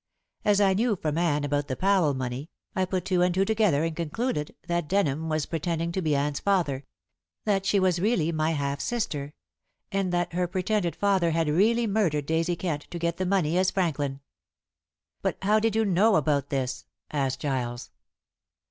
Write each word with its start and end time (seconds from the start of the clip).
As 0.43 0.59
I 0.59 0.73
knew 0.73 0.95
from 0.95 1.19
Anne 1.19 1.43
about 1.43 1.67
the 1.67 1.75
Powell 1.75 2.15
money, 2.15 2.49
I 2.75 2.85
put 2.85 3.05
two 3.05 3.21
and 3.21 3.35
two 3.35 3.45
together 3.45 3.83
and 3.83 3.95
concluded 3.95 4.55
that 4.67 4.87
Denham 4.89 5.29
was 5.29 5.45
pretending 5.45 5.91
to 5.91 6.01
be 6.01 6.15
Anne's 6.15 6.39
father; 6.39 6.87
that 7.45 7.67
she 7.67 7.79
was 7.79 7.99
really 8.01 8.31
my 8.31 8.53
half 8.53 8.81
sister; 8.81 9.35
and 9.91 10.11
that 10.11 10.33
her 10.33 10.47
pretended 10.47 10.95
father 10.95 11.29
had 11.29 11.47
really 11.49 11.85
murdered 11.85 12.25
Daisy 12.25 12.55
Kent 12.55 12.87
to 12.89 12.97
get 12.97 13.17
the 13.17 13.27
money 13.27 13.59
as 13.59 13.69
Franklin." 13.69 14.21
"But 15.21 15.37
how 15.43 15.59
did 15.59 15.75
you 15.75 15.85
know 15.85 16.15
about 16.15 16.49
this?" 16.49 16.85
asked 17.11 17.41
Giles. 17.41 17.91